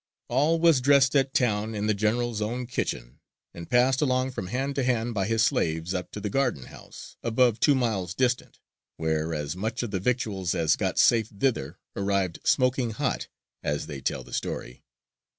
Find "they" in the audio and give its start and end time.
13.85-14.01